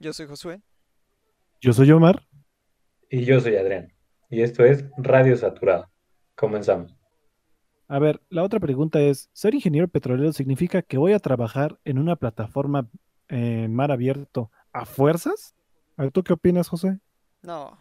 Yo 0.00 0.12
soy 0.14 0.26
Josué. 0.26 0.62
Yo 1.60 1.72
soy 1.74 1.90
Omar. 1.92 2.26
Y 3.10 3.24
yo 3.24 3.38
soy 3.40 3.56
Adrián. 3.56 3.92
Y 4.30 4.40
esto 4.40 4.64
es 4.64 4.84
Radio 4.96 5.36
Saturado. 5.36 5.90
Comenzamos. 6.34 6.96
A 7.86 7.98
ver, 7.98 8.22
la 8.30 8.42
otra 8.42 8.60
pregunta 8.60 9.00
es, 9.00 9.28
¿ser 9.32 9.54
ingeniero 9.54 9.88
petrolero 9.88 10.32
significa 10.32 10.80
que 10.80 10.96
voy 10.96 11.12
a 11.12 11.18
trabajar 11.18 11.78
en 11.84 11.98
una 11.98 12.16
plataforma 12.16 12.88
en 13.28 13.74
mar 13.74 13.92
abierto 13.92 14.50
a 14.72 14.86
fuerzas? 14.86 15.54
A 15.98 16.04
ver, 16.04 16.12
¿tú 16.12 16.22
qué 16.22 16.32
opinas, 16.32 16.68
José? 16.68 16.98
No, 17.42 17.76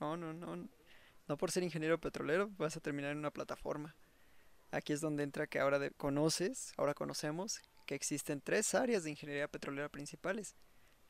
no, 0.00 0.16
no, 0.16 0.32
no. 0.32 0.68
No 1.28 1.36
por 1.36 1.50
ser 1.50 1.62
ingeniero 1.62 1.98
petrolero 2.00 2.48
vas 2.56 2.76
a 2.76 2.80
terminar 2.80 3.10
en 3.12 3.18
una 3.18 3.30
plataforma. 3.32 3.94
Aquí 4.70 4.92
es 4.94 5.00
donde 5.00 5.24
entra 5.24 5.46
que 5.46 5.58
ahora 5.58 5.78
de- 5.78 5.90
conoces, 5.90 6.72
ahora 6.78 6.94
conocemos 6.94 7.60
que 7.86 7.94
existen 7.94 8.40
tres 8.40 8.74
áreas 8.74 9.04
de 9.04 9.10
ingeniería 9.10 9.48
petrolera 9.48 9.88
principales. 9.90 10.54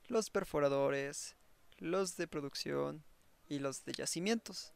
Los 0.06 0.30
perforadores, 0.30 1.36
los 1.78 2.16
de 2.16 2.28
producción 2.28 3.04
y 3.48 3.58
los 3.58 3.84
de 3.84 3.92
yacimientos. 3.92 4.74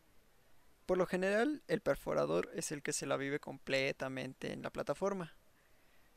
Por 0.87 0.97
lo 0.97 1.07
general, 1.07 1.63
el 1.69 1.83
perforador 1.83 2.51
es 2.55 2.73
el 2.73 2.83
que 2.83 2.95
se 2.95 3.07
la 3.07 3.19
vive 3.19 3.41
completamente 3.41 4.53
en 4.53 4.63
la 4.63 4.71
plataforma. 4.71 5.35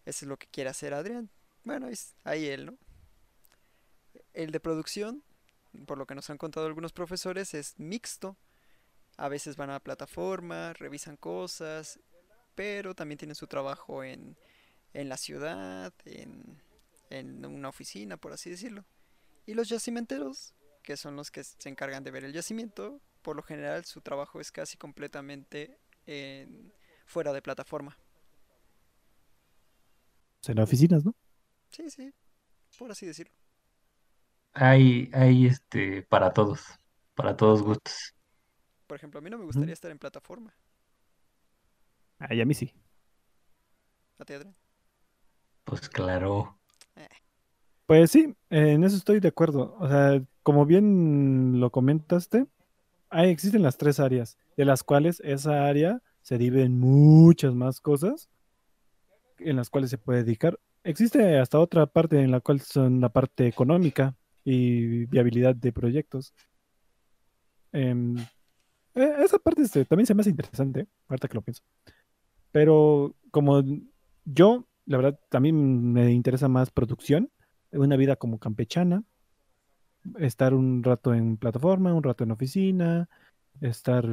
Eso 0.05 0.25
es 0.25 0.29
lo 0.29 0.37
que 0.37 0.47
quiere 0.47 0.69
hacer 0.69 0.93
Adrián. 0.93 1.29
Bueno, 1.65 1.89
es 1.89 2.15
ahí 2.23 2.47
él, 2.47 2.65
¿no? 2.67 2.77
El 4.33 4.51
de 4.51 4.61
producción, 4.61 5.23
por 5.85 5.97
lo 5.97 6.07
que 6.07 6.15
nos 6.15 6.29
han 6.29 6.37
contado 6.37 6.65
algunos 6.65 6.93
profesores, 6.93 7.53
es 7.53 7.77
mixto. 7.77 8.37
A 9.17 9.27
veces 9.27 9.57
van 9.57 9.69
a 9.69 9.73
la 9.73 9.79
plataforma, 9.81 10.71
revisan 10.73 11.17
cosas, 11.17 11.99
pero 12.55 12.95
también 12.95 13.17
tienen 13.17 13.35
su 13.35 13.47
trabajo 13.47 14.05
en, 14.05 14.37
en 14.93 15.09
la 15.09 15.17
ciudad, 15.17 15.93
en, 16.05 16.61
en 17.09 17.45
una 17.45 17.69
oficina, 17.69 18.15
por 18.17 18.31
así 18.31 18.49
decirlo. 18.49 18.85
Y 19.45 19.53
los 19.53 19.69
yacimenteros, 19.69 20.53
que 20.83 20.97
son 20.97 21.15
los 21.15 21.31
que 21.31 21.43
se 21.43 21.69
encargan 21.69 22.03
de 22.03 22.11
ver 22.11 22.23
el 22.25 22.33
yacimiento, 22.33 23.01
por 23.21 23.35
lo 23.35 23.43
general 23.43 23.85
su 23.85 24.01
trabajo 24.01 24.39
es 24.39 24.51
casi 24.51 24.77
completamente 24.77 25.79
en- 26.05 26.73
fuera 27.05 27.33
de 27.33 27.41
plataforma. 27.41 27.97
En 30.47 30.59
oficinas, 30.59 31.03
¿no? 31.05 31.15
Sí, 31.69 31.89
sí, 31.89 32.13
por 32.77 32.91
así 32.91 33.05
decirlo. 33.07 33.33
Hay, 34.53 35.09
hay 35.13 35.47
este 35.47 36.03
para 36.03 36.31
todos, 36.33 36.61
para 37.15 37.35
todos 37.37 37.61
gustos. 37.63 38.13
Por 38.87 38.95
ejemplo, 38.97 39.17
a 39.19 39.21
mí 39.23 39.29
no 39.31 39.39
me 39.39 39.45
gustaría 39.45 39.73
estar 39.73 39.89
en 39.91 39.97
plataforma. 39.99 40.53
Ay, 42.19 42.41
a 42.41 42.45
mí 42.45 42.53
sí. 42.53 42.73
¿A 44.19 44.25
ti, 44.25 44.33
Adrián? 44.33 44.55
Pues 45.63 45.89
claro. 45.89 46.60
Pues 47.91 48.09
sí, 48.11 48.33
en 48.49 48.85
eso 48.85 48.95
estoy 48.95 49.19
de 49.19 49.27
acuerdo. 49.27 49.75
O 49.77 49.85
sea, 49.85 50.23
como 50.43 50.65
bien 50.65 51.59
lo 51.59 51.71
comentaste, 51.71 52.47
ahí 53.09 53.29
existen 53.29 53.63
las 53.63 53.75
tres 53.77 53.99
áreas, 53.99 54.37
de 54.55 54.63
las 54.63 54.81
cuales 54.81 55.19
esa 55.25 55.67
área 55.67 56.01
se 56.21 56.37
divide 56.37 56.63
en 56.63 56.79
muchas 56.79 57.53
más 57.53 57.81
cosas 57.81 58.29
en 59.39 59.57
las 59.57 59.69
cuales 59.69 59.89
se 59.89 59.97
puede 59.97 60.23
dedicar. 60.23 60.57
Existe 60.85 61.37
hasta 61.37 61.59
otra 61.59 61.85
parte 61.85 62.21
en 62.21 62.31
la 62.31 62.39
cual 62.39 62.61
son 62.61 63.01
la 63.01 63.09
parte 63.09 63.45
económica 63.45 64.15
y 64.45 65.05
viabilidad 65.07 65.53
de 65.53 65.73
proyectos. 65.73 66.33
Eh, 67.73 68.15
esa 68.95 69.37
parte 69.37 69.63
este, 69.63 69.83
también 69.83 70.07
se 70.07 70.15
me 70.15 70.21
hace 70.21 70.29
interesante, 70.29 70.87
ahorita 71.09 71.27
que 71.27 71.35
lo 71.35 71.41
pienso. 71.41 71.61
Pero 72.53 73.17
como 73.31 73.61
yo, 74.23 74.65
la 74.85 74.95
verdad, 74.95 75.19
también 75.27 75.91
me 75.91 76.13
interesa 76.13 76.47
más 76.47 76.71
producción, 76.71 77.29
una 77.71 77.97
vida 77.97 78.15
como 78.15 78.39
campechana, 78.39 79.03
estar 80.19 80.53
un 80.53 80.83
rato 80.83 81.13
en 81.13 81.37
plataforma, 81.37 81.93
un 81.93 82.03
rato 82.03 82.23
en 82.23 82.31
oficina, 82.31 83.09
estar, 83.61 84.05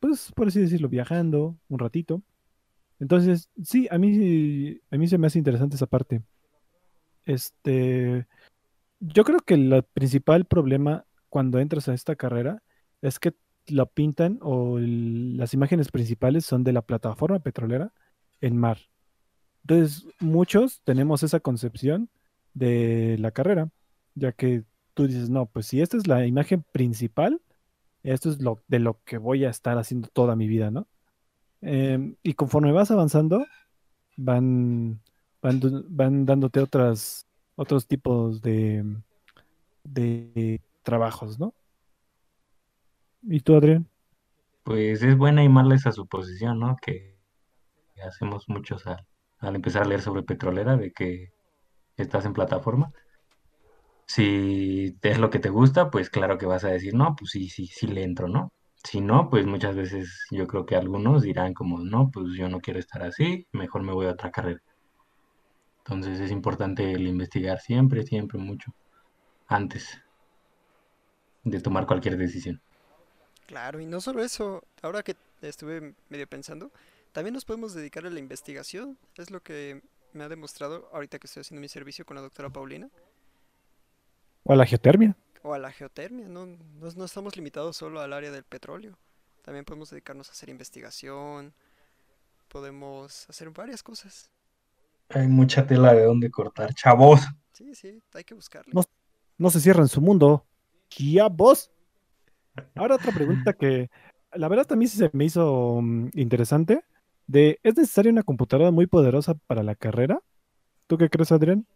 pues, 0.00 0.32
por 0.32 0.48
así 0.48 0.60
decirlo, 0.60 0.88
viajando 0.88 1.58
un 1.68 1.78
ratito. 1.78 2.22
Entonces, 2.98 3.50
sí, 3.62 3.88
a 3.90 3.98
mí, 3.98 4.80
a 4.90 4.96
mí 4.96 5.06
se 5.08 5.18
me 5.18 5.26
hace 5.26 5.38
interesante 5.38 5.76
esa 5.76 5.86
parte. 5.86 6.22
Este, 7.24 8.26
yo 9.00 9.24
creo 9.24 9.40
que 9.40 9.54
el 9.54 9.84
principal 9.92 10.46
problema 10.46 11.04
cuando 11.28 11.58
entras 11.58 11.88
a 11.88 11.94
esta 11.94 12.16
carrera 12.16 12.62
es 13.02 13.18
que 13.18 13.34
lo 13.68 13.86
pintan 13.86 14.38
o 14.42 14.78
las 14.78 15.52
imágenes 15.52 15.90
principales 15.90 16.46
son 16.46 16.64
de 16.64 16.72
la 16.72 16.82
plataforma 16.82 17.40
petrolera 17.40 17.92
en 18.40 18.56
mar. 18.56 18.78
Entonces, 19.62 20.06
muchos 20.20 20.80
tenemos 20.84 21.22
esa 21.24 21.40
concepción 21.40 22.08
de 22.56 23.16
la 23.18 23.32
carrera, 23.32 23.68
ya 24.14 24.32
que 24.32 24.64
tú 24.94 25.06
dices, 25.06 25.28
no, 25.28 25.46
pues 25.46 25.66
si 25.66 25.82
esta 25.82 25.98
es 25.98 26.06
la 26.06 26.26
imagen 26.26 26.64
principal, 26.72 27.40
esto 28.02 28.30
es 28.30 28.40
lo 28.40 28.62
de 28.66 28.78
lo 28.78 28.98
que 29.04 29.18
voy 29.18 29.44
a 29.44 29.50
estar 29.50 29.76
haciendo 29.78 30.08
toda 30.08 30.36
mi 30.36 30.48
vida, 30.48 30.70
¿no? 30.70 30.88
Em, 31.60 32.16
y 32.22 32.32
conforme 32.32 32.72
vas 32.72 32.90
avanzando, 32.90 33.46
van, 34.16 35.02
van, 35.42 35.60
van 35.88 36.24
dándote 36.24 36.60
otras, 36.60 37.26
otros 37.56 37.86
tipos 37.86 38.40
de, 38.40 38.84
de 39.84 40.62
trabajos, 40.82 41.38
¿no? 41.38 41.52
¿Y 43.22 43.40
tú, 43.40 43.54
Adrián? 43.54 43.86
Pues 44.62 45.02
es 45.02 45.16
buena 45.16 45.44
y 45.44 45.48
mala 45.50 45.74
esa 45.74 45.92
suposición, 45.92 46.58
¿no? 46.58 46.76
Que 46.80 47.18
hacemos 48.06 48.48
muchos 48.48 48.86
al, 48.86 49.06
al 49.40 49.56
empezar 49.56 49.82
a 49.82 49.86
leer 49.86 50.00
sobre 50.00 50.22
petrolera, 50.22 50.76
de 50.76 50.92
que 50.92 51.35
estás 51.96 52.24
en 52.24 52.32
plataforma. 52.32 52.92
Si 54.06 54.96
es 55.02 55.18
lo 55.18 55.30
que 55.30 55.38
te 55.38 55.48
gusta, 55.48 55.90
pues 55.90 56.10
claro 56.10 56.38
que 56.38 56.46
vas 56.46 56.64
a 56.64 56.68
decir, 56.68 56.94
no, 56.94 57.16
pues 57.16 57.30
sí, 57.32 57.48
sí, 57.48 57.66
sí 57.66 57.86
le 57.86 58.04
entro, 58.04 58.28
¿no? 58.28 58.52
Si 58.84 59.00
no, 59.00 59.28
pues 59.28 59.46
muchas 59.46 59.74
veces 59.74 60.26
yo 60.30 60.46
creo 60.46 60.64
que 60.64 60.76
algunos 60.76 61.22
dirán 61.22 61.54
como, 61.54 61.80
no, 61.80 62.10
pues 62.12 62.28
yo 62.36 62.48
no 62.48 62.60
quiero 62.60 62.78
estar 62.78 63.02
así, 63.02 63.46
mejor 63.52 63.82
me 63.82 63.92
voy 63.92 64.06
a 64.06 64.12
otra 64.12 64.30
carrera. 64.30 64.60
Entonces 65.78 66.20
es 66.20 66.30
importante 66.30 66.92
el 66.92 67.06
investigar 67.06 67.60
siempre, 67.60 68.04
siempre 68.04 68.38
mucho, 68.38 68.72
antes 69.48 70.00
de 71.42 71.60
tomar 71.60 71.86
cualquier 71.86 72.16
decisión. 72.16 72.60
Claro, 73.46 73.80
y 73.80 73.86
no 73.86 74.00
solo 74.00 74.22
eso, 74.22 74.64
ahora 74.82 75.02
que 75.02 75.16
estuve 75.42 75.94
medio 76.08 76.26
pensando, 76.26 76.72
también 77.12 77.34
nos 77.34 77.44
podemos 77.44 77.74
dedicar 77.74 78.04
a 78.04 78.10
la 78.10 78.18
investigación. 78.18 78.98
Es 79.16 79.30
lo 79.30 79.40
que 79.40 79.82
me 80.16 80.24
ha 80.24 80.28
demostrado 80.28 80.88
ahorita 80.92 81.18
que 81.18 81.26
estoy 81.26 81.42
haciendo 81.42 81.60
mi 81.60 81.68
servicio 81.68 82.04
con 82.04 82.16
la 82.16 82.22
doctora 82.22 82.50
Paulina. 82.50 82.88
O 84.42 84.52
a 84.52 84.56
la 84.56 84.66
geotermia. 84.66 85.16
O 85.42 85.54
a 85.54 85.58
la 85.58 85.70
geotermia, 85.70 86.28
no, 86.28 86.46
no, 86.46 86.56
no 86.96 87.04
estamos 87.04 87.36
limitados 87.36 87.76
solo 87.76 88.00
al 88.00 88.12
área 88.12 88.30
del 88.30 88.44
petróleo. 88.44 88.98
También 89.42 89.64
podemos 89.64 89.90
dedicarnos 89.90 90.28
a 90.28 90.32
hacer 90.32 90.48
investigación, 90.48 91.54
podemos 92.48 93.28
hacer 93.28 93.50
varias 93.50 93.82
cosas. 93.82 94.30
Hay 95.10 95.28
mucha 95.28 95.66
tela 95.66 95.94
de 95.94 96.02
dónde 96.02 96.30
cortar, 96.30 96.74
chavos. 96.74 97.20
Sí, 97.52 97.74
sí, 97.74 98.02
hay 98.12 98.24
que 98.24 98.34
buscarle. 98.34 98.72
No, 98.74 98.82
no 99.38 99.50
se 99.50 99.60
cierra 99.60 99.82
en 99.82 99.88
su 99.88 100.00
mundo. 100.00 100.44
Ya 100.90 101.28
vos. 101.28 101.70
Ahora 102.74 102.96
otra 102.96 103.12
pregunta 103.12 103.52
que 103.52 103.90
la 104.32 104.48
verdad 104.48 104.66
también 104.66 104.88
se 104.88 105.10
me 105.12 105.24
hizo 105.24 105.80
mm, 105.80 106.08
interesante. 106.14 106.84
¿Es 107.32 107.76
necesaria 107.76 108.12
una 108.12 108.22
computadora 108.22 108.70
muy 108.70 108.86
poderosa 108.86 109.34
para 109.46 109.62
la 109.62 109.74
carrera? 109.74 110.20
¿Tú 110.86 110.98
qué 110.98 111.08
crees, 111.08 111.32
Adrián? 111.32 111.66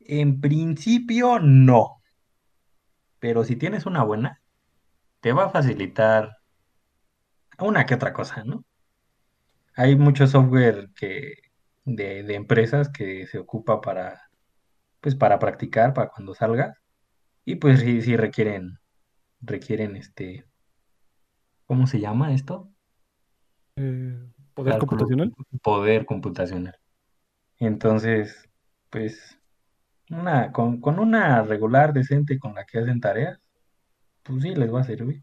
En 0.00 0.40
principio 0.40 1.38
no, 1.38 2.02
pero 3.20 3.44
si 3.44 3.54
tienes 3.54 3.86
una 3.86 4.02
buena, 4.02 4.40
te 5.20 5.32
va 5.32 5.44
a 5.44 5.50
facilitar 5.50 6.38
una 7.58 7.86
que 7.86 7.94
otra 7.94 8.12
cosa, 8.12 8.42
¿no? 8.44 8.64
Hay 9.76 9.94
mucho 9.96 10.26
software 10.26 10.90
que 10.96 11.34
de, 11.84 12.24
de 12.24 12.34
empresas 12.34 12.88
que 12.88 13.26
se 13.28 13.38
ocupa 13.38 13.80
para, 13.80 14.20
pues 15.00 15.14
para 15.14 15.38
practicar, 15.38 15.94
para 15.94 16.10
cuando 16.10 16.34
salgas, 16.34 16.76
y 17.44 17.56
pues 17.56 17.80
sí, 17.80 18.02
sí 18.02 18.16
requieren, 18.16 18.78
requieren 19.40 19.96
este, 19.96 20.44
¿cómo 21.66 21.86
se 21.86 22.00
llama 22.00 22.34
esto? 22.34 22.72
Eh, 23.76 24.18
¿poder 24.54 24.72
Cálculo, 24.74 24.90
computacional? 24.90 25.34
poder 25.62 26.04
computacional. 26.06 26.74
Entonces, 27.58 28.48
pues, 28.90 29.38
una, 30.10 30.52
con, 30.52 30.80
con 30.80 30.98
una 30.98 31.42
regular 31.42 31.92
decente 31.92 32.38
con 32.38 32.54
la 32.54 32.64
que 32.64 32.78
hacen 32.78 33.00
tareas, 33.00 33.40
pues 34.22 34.42
sí 34.42 34.54
les 34.54 34.72
va 34.72 34.80
a 34.80 34.84
servir. 34.84 35.22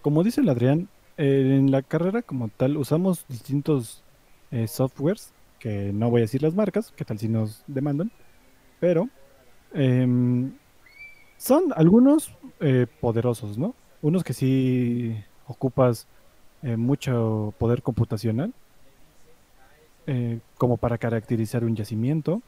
Como 0.00 0.24
dice 0.24 0.40
el 0.40 0.48
Adrián, 0.48 0.88
eh, 1.16 1.56
en 1.56 1.70
la 1.70 1.82
carrera 1.82 2.22
como 2.22 2.48
tal 2.48 2.76
usamos 2.76 3.24
distintos 3.28 4.02
eh, 4.50 4.66
softwares, 4.66 5.32
que 5.60 5.92
no 5.92 6.10
voy 6.10 6.22
a 6.22 6.24
decir 6.24 6.42
las 6.42 6.54
marcas, 6.54 6.92
que 6.96 7.04
tal 7.04 7.18
si 7.18 7.28
nos 7.28 7.62
demandan, 7.68 8.10
pero 8.80 9.08
em, 9.72 10.52
son 11.36 11.72
algunos 11.76 12.34
poderosos, 13.00 13.58
¿no? 13.58 13.74
Unos 14.02 14.22
que 14.24 14.32
sí 14.32 15.16
ocupas 15.46 16.06
eh, 16.62 16.76
mucho 16.76 17.54
poder 17.58 17.82
computacional, 17.82 18.52
eh, 20.06 20.40
como 20.58 20.76
para 20.76 20.98
caracterizar 20.98 21.64
un 21.64 21.76
yacimiento 21.76 22.42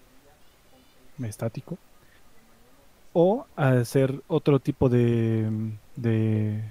estático. 1.23 1.79
o 3.13 3.47
hacer 3.57 4.23
otro 4.27 4.59
tipo 4.59 4.89
de, 4.89 5.49
de 5.97 6.65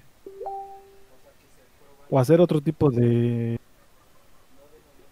o 2.10 2.19
hacer 2.19 2.42
otro 2.42 2.60
tipo 2.62 2.92
de 2.92 3.60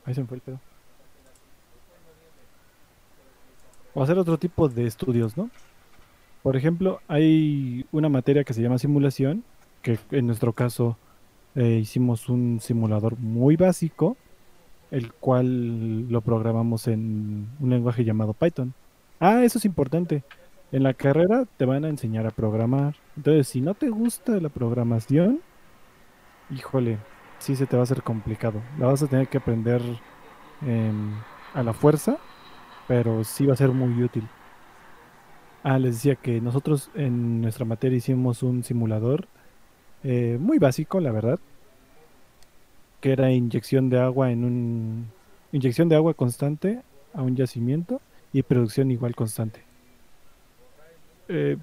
ahí 0.05 0.13
se 0.13 0.21
me 0.21 0.27
fue 0.27 0.37
el 0.37 0.41
pedo 0.41 0.59
o 3.93 4.03
hacer 4.03 4.17
otro 4.17 4.37
tipo 4.37 4.69
de 4.69 4.85
estudios, 4.87 5.37
¿no? 5.37 5.49
Por 6.43 6.55
ejemplo, 6.55 7.01
hay 7.07 7.85
una 7.91 8.09
materia 8.09 8.43
que 8.43 8.53
se 8.53 8.61
llama 8.61 8.77
simulación, 8.77 9.43
que 9.81 9.99
en 10.11 10.27
nuestro 10.27 10.53
caso 10.53 10.97
eh, 11.55 11.79
hicimos 11.81 12.29
un 12.29 12.59
simulador 12.61 13.17
muy 13.17 13.55
básico, 13.55 14.17
el 14.89 15.13
cual 15.13 16.09
lo 16.09 16.21
programamos 16.21 16.87
en 16.87 17.47
un 17.59 17.69
lenguaje 17.69 18.03
llamado 18.03 18.33
Python. 18.33 18.73
Ah, 19.19 19.43
eso 19.43 19.57
es 19.57 19.65
importante. 19.65 20.23
En 20.71 20.83
la 20.83 20.93
carrera 20.93 21.45
te 21.57 21.65
van 21.65 21.85
a 21.85 21.89
enseñar 21.89 22.25
a 22.25 22.31
programar. 22.31 22.95
Entonces, 23.17 23.47
si 23.47 23.61
no 23.61 23.73
te 23.73 23.89
gusta 23.89 24.39
la 24.39 24.49
programación, 24.49 25.41
híjole, 26.49 26.97
sí 27.39 27.55
se 27.55 27.65
te 27.65 27.75
va 27.75 27.81
a 27.81 27.83
hacer 27.83 28.03
complicado. 28.03 28.61
La 28.79 28.87
vas 28.87 29.03
a 29.03 29.07
tener 29.07 29.27
que 29.27 29.37
aprender 29.37 29.81
em, 30.65 31.13
a 31.53 31.63
la 31.63 31.73
fuerza, 31.73 32.17
pero 32.87 33.23
sí 33.23 33.45
va 33.45 33.53
a 33.53 33.57
ser 33.57 33.69
muy 33.71 34.03
útil. 34.03 34.27
Ah, 35.63 35.77
les 35.77 35.95
decía 35.95 36.15
que 36.15 36.41
nosotros 36.41 36.89
en 36.95 37.41
nuestra 37.41 37.65
materia 37.65 37.97
hicimos 37.97 38.41
un 38.43 38.63
simulador 38.63 39.27
eh, 40.03 40.37
muy 40.39 40.57
básico, 40.59 40.99
la 40.99 41.11
verdad, 41.11 41.39
que 42.99 43.11
era 43.11 43.31
inyección 43.31 43.89
de 43.89 43.99
agua 43.99 44.31
en 44.31 44.43
un 44.43 45.07
inyección 45.51 45.89
de 45.89 45.95
agua 45.95 46.13
constante 46.13 46.81
a 47.13 47.21
un 47.21 47.35
yacimiento 47.35 47.99
y 48.31 48.43
producción 48.43 48.91
igual 48.91 49.15
constante. 49.15 49.61
Eh, 51.27 51.57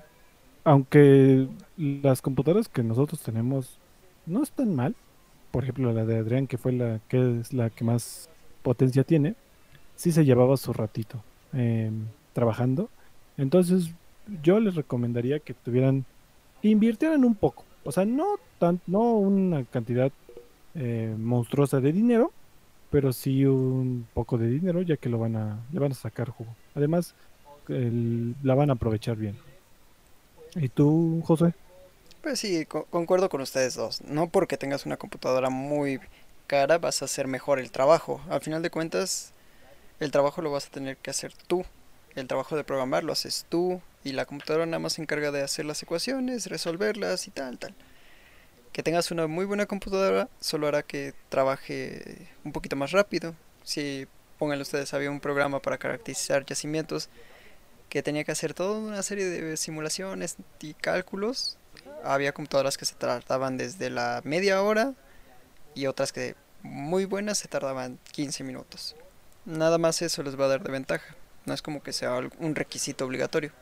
aunque 0.65 1.47
las 1.77 2.21
computadoras 2.21 2.69
que 2.69 2.83
nosotros 2.83 3.23
tenemos 3.23 3.79
no 4.27 4.43
están 4.43 4.75
mal, 4.75 4.95
por 5.51 5.63
ejemplo 5.63 5.93
la 5.93 6.05
de 6.05 6.19
Adrián 6.19 6.47
que 6.47 6.59
fue 6.59 6.73
la 6.73 7.01
que 7.09 7.41
es 7.41 7.53
la 7.53 7.71
que 7.71 7.85
más 7.85 8.29
potencia 8.63 9.05
tiene, 9.05 9.35
sí 9.97 10.13
se 10.13 10.25
llevaba 10.25 10.57
su 10.57 10.73
ratito 10.73 11.23
em, 11.53 12.07
trabajando 12.35 12.91
entonces, 13.39 13.93
yo 14.43 14.59
les 14.61 14.75
recomendaría 14.75 15.39
que 15.39 15.55
tuvieran, 15.55 16.05
invirtieran 16.61 17.25
un 17.25 17.37
poco, 17.37 17.65
o 17.85 17.93
sea, 17.93 18.05
no 18.05 18.39
tan, 18.59 18.81
no 18.87 19.15
una 19.15 19.65
cantidad 19.65 20.11
eh, 20.75 21.15
monstruosa 21.19 21.81
de 21.81 21.93
dinero, 21.93 22.33
pero 22.91 23.13
sí 23.13 23.45
un 23.45 24.07
poco 24.15 24.39
de 24.39 24.49
dinero, 24.49 24.83
ya 24.83 24.97
que 24.97 25.09
lo 25.09 25.19
van 25.19 25.37
a, 25.37 25.59
le 25.73 25.81
van 25.81 25.93
a 25.93 25.95
sacar 25.95 26.31
jugo. 26.31 26.55
Además, 26.75 27.15
la 27.69 28.55
van 28.55 28.71
a 28.71 28.75
aprovechar 28.75 29.17
bien. 29.17 29.37
¿Y 30.55 30.69
tú, 30.69 31.23
José? 31.27 31.53
Pues 32.23 32.41
sí, 32.41 32.67
concuerdo 32.67 33.29
con 33.29 33.41
ustedes 33.41 33.75
dos. 33.75 34.01
No 34.03 34.29
porque 34.29 34.57
tengas 34.57 34.87
una 34.87 34.97
computadora 34.97 35.51
muy 35.51 36.01
cara 36.47 36.79
vas 36.79 37.03
a 37.03 37.05
hacer 37.05 37.27
mejor 37.27 37.59
el 37.59 37.71
trabajo. 37.71 38.23
Al 38.31 38.41
final 38.41 38.63
de 38.63 38.71
cuentas, 38.71 39.33
el 40.01 40.11
trabajo 40.11 40.41
lo 40.41 40.51
vas 40.51 40.67
a 40.67 40.71
tener 40.71 40.97
que 40.97 41.11
hacer 41.11 41.33
tú 41.47 41.65
el 42.21 42.27
trabajo 42.27 42.57
de 42.57 42.65
programar 42.65 43.05
lo 43.05 43.13
haces 43.13 43.47
tú 43.49 43.81
y 44.05 44.13
la 44.13 44.25
computadora 44.25 44.67
nada 44.67 44.79
más 44.79 44.95
se 44.95 45.03
encarga 45.03 45.31
de 45.31 45.43
hacer 45.43 45.65
las 45.65 45.83
ecuaciones, 45.83 46.47
resolverlas 46.47 47.27
y 47.27 47.31
tal, 47.31 47.59
tal. 47.59 47.75
Que 48.73 48.83
tengas 48.83 49.11
una 49.11 49.27
muy 49.27 49.45
buena 49.45 49.67
computadora 49.67 50.29
solo 50.41 50.69
hará 50.69 50.83
que 50.83 51.15
trabaje 51.29 52.29
un 52.45 52.53
poquito 52.53 52.77
más 52.77 52.93
rápido. 52.93 53.35
Si, 53.65 54.07
pónganle 54.39 54.63
ustedes, 54.63 54.95
había 54.95 55.11
un 55.11 55.21
programa 55.21 55.61
para 55.61 55.79
caracterizar 55.79 56.45
yacimientos 56.47 57.09
que 57.89 58.03
tenía 58.03 58.25
que 58.25 58.33
hacer 58.33 58.55
toda 58.55 58.79
una 58.79 59.03
serie 59.03 59.25
de 59.25 59.57
simulaciones 59.57 60.37
y 60.61 60.75
cálculos. 60.75 61.59
Había 62.05 62.33
computadoras 62.33 62.77
que 62.79 62.85
se 62.85 62.95
tardaban 62.95 63.57
desde 63.57 63.91
la 63.91 64.21
media 64.25 64.63
hora 64.63 64.95
y 65.75 65.87
otras 65.87 66.13
que 66.13 66.37
muy 66.63 67.05
buenas 67.05 67.39
se 67.39 67.49
tardaban 67.49 67.99
15 68.13 68.45
minutos. 68.45 68.95
Nada 69.45 69.79
más 69.79 70.03
eso 70.03 70.23
les 70.23 70.39
va 70.39 70.45
a 70.45 70.49
dar 70.49 70.63
de 70.63 70.71
ventaja. 70.71 71.15
No 71.47 71.55
es 71.55 71.63
como 71.63 71.83
que 71.83 71.93
sea 71.93 72.19
un 72.39 72.55
requisito 72.55 73.07
obligatorio. 73.07 73.53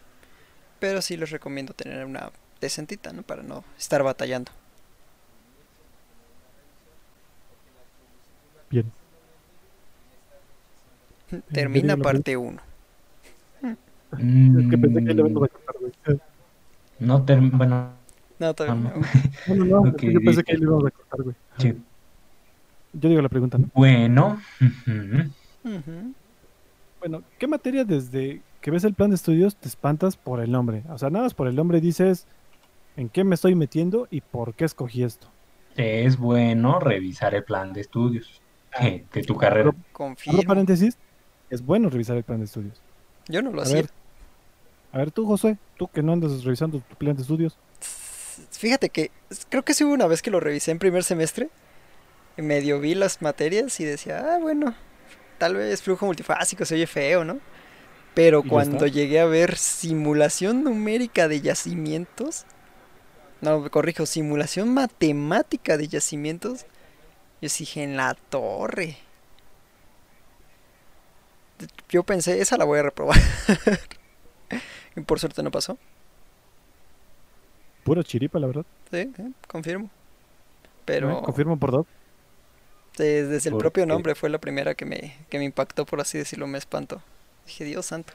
Pero 0.79 1.01
sí 1.03 1.17
les 1.17 1.31
recomiendo 1.31 1.73
tener 1.73 2.05
una 2.05 2.31
decentita, 2.61 3.13
¿no? 3.13 3.23
Para 3.23 3.43
no 3.43 3.65
estar 3.79 4.03
batallando. 4.03 4.53
Bien. 8.71 8.91
Termina 11.53 11.97
parte 11.97 12.37
1. 12.37 12.61
Es 14.13 14.71
que 14.71 14.79
pensé 14.79 15.05
que 15.05 15.15
le 15.15 15.21
íbamos 15.21 15.43
a 15.43 15.49
cortar, 15.49 15.77
güey. 15.81 16.21
No 16.99 17.25
termina. 17.25 17.57
Bueno. 17.57 17.91
No, 18.39 18.55
todavía 18.55 18.83
no. 18.83 19.01
No, 19.49 19.55
no, 19.55 19.65
no. 19.65 19.91
Okay. 19.91 20.13
Yo 20.13 20.21
pensé 20.21 20.45
que 20.45 20.55
le 20.55 20.63
íbamos 20.65 20.87
a 20.87 20.91
cortar, 20.91 21.23
güey. 21.23 21.37
Sí. 21.59 21.75
Yo 22.93 23.09
digo 23.09 23.23
la 23.23 23.29
pregunta, 23.29 23.59
¿no? 23.59 23.69
Bueno. 23.75 24.41
Bueno, 27.01 27.23
¿qué 27.39 27.47
materia 27.47 27.85
desde 27.85 28.41
que 28.67 28.73
ves 28.73 28.83
el 28.83 28.95
plan 28.95 29.11
de 29.11 29.15
estudios 29.15 29.55
te 29.55 29.69
espantas 29.69 30.17
por 30.17 30.41
el 30.41 30.51
nombre? 30.51 30.83
O 30.89 30.99
sea, 30.99 31.09
nada 31.09 31.27
más 31.27 31.35
por 31.35 31.47
el 31.47 31.55
nombre 31.55 31.81
dices 31.81 32.27
en 32.97 33.09
qué 33.09 33.23
me 33.23 33.37
estoy 33.37 33.55
metiendo 33.55 34.09
y 34.11 34.23
por 34.23 34.55
qué 34.55 34.65
escogí 34.65 35.05
esto. 35.05 35.29
Es 35.77 36.17
bueno 36.17 36.81
revisar 36.81 37.37
el 37.37 37.45
plan 37.45 37.73
de 37.73 37.83
estudios 37.83 38.43
de, 38.81 39.23
tu 39.23 39.37
carrera. 39.37 39.73
Confirmo. 39.93 40.43
paréntesis, 40.43 40.99
es 41.49 41.65
bueno 41.65 41.91
revisar 41.91 42.17
el 42.17 42.25
plan 42.25 42.41
de 42.41 42.47
estudios. 42.47 42.83
Yo 43.29 43.41
no 43.41 43.53
lo 43.53 43.61
a 43.61 43.63
hacía. 43.63 43.83
Ver, 43.83 43.91
a 44.91 44.99
ver, 44.99 45.13
tú, 45.13 45.27
José, 45.27 45.59
tú 45.77 45.87
que 45.87 46.03
no 46.03 46.15
andas 46.15 46.43
revisando 46.43 46.81
tu 46.81 46.97
plan 46.97 47.15
de 47.15 47.23
estudios. 47.23 47.57
Fíjate 48.51 48.89
que 48.89 49.13
creo 49.49 49.63
que 49.63 49.75
sí 49.75 49.85
hubo 49.85 49.95
una 49.95 50.09
vez 50.09 50.23
que 50.23 50.33
lo 50.33 50.41
revisé 50.41 50.73
en 50.73 50.81
primer 50.81 51.05
semestre. 51.05 51.51
Medio 52.37 52.81
vi 52.81 52.97
las 52.97 53.23
materias 53.23 53.79
y 53.79 53.85
decía, 53.85 54.35
ah, 54.35 54.39
bueno, 54.41 54.75
tal 55.39 55.55
vez 55.55 55.83
flujo 55.83 56.05
multifásico 56.05 56.65
se 56.65 56.75
oye 56.75 56.89
feo, 56.89 57.25
¿no? 57.25 57.39
Pero 58.17 58.43
cuando 58.43 58.87
llegué 58.87 59.21
a 59.21 59.27
ver 59.27 59.59
simulación 59.59 60.65
numérica 60.65 61.29
de 61.29 61.43
yacimientos, 61.43 62.47
no, 63.43 63.71
corrijo, 63.71 64.07
simulación 64.07 64.73
matemática 64.73 65.77
de 65.77 65.87
yacimientos, 65.87 66.65
yo 67.43 67.51
dije, 67.59 67.83
en 67.83 67.99
la 67.99 68.15
torre. 68.15 68.97
Yo 71.91 72.05
pensé, 72.05 72.41
esa 72.41 72.57
la 72.57 72.65
voy 72.65 72.79
a 72.79 72.85
reprobar. 72.85 73.19
y 74.97 75.01
por 75.03 75.21
suerte 75.21 75.43
no 75.43 75.51
pasó. 75.51 75.77
Puro 77.85 78.03
chiripa, 78.03 78.39
la 78.39 78.47
verdad. 78.47 78.65
Sí, 78.91 79.13
confirmo. 79.47 79.91
Pero... 80.87 81.21
confirmo 81.21 81.59
por 81.59 81.71
dos. 81.71 81.87
Desde, 82.97 83.51
el 83.51 83.59
propio 83.59 83.85
nombre 83.85 84.15
fue 84.15 84.31
la 84.31 84.39
primera 84.39 84.75
que 84.75 84.87
me, 84.87 85.19
que 85.29 85.37
me 85.37 85.45
impactó, 85.45 85.85
por 85.85 86.01
así 86.01 86.17
decirlo, 86.17 86.47
me 86.47 86.57
espantó. 86.57 87.03
Dije, 87.47 87.65
Dios 87.65 87.87
santo. 87.87 88.13